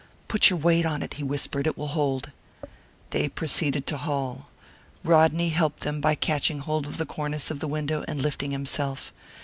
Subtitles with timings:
[0.27, 1.67] "Put your weight on it," he whispered.
[1.67, 2.31] "It will hold."
[3.11, 4.49] They proceeded to haul.
[5.03, 9.13] Rodney helped them by catching hold of the cornice of the window and lifting himself.